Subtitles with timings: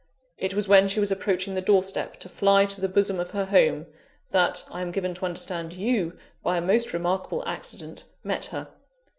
[0.39, 3.29] It was when she was approaching the door step to fly to the bosom of
[3.29, 3.85] her home
[4.31, 8.69] that, I am given to understand, you, by a most remarkable accident, met her.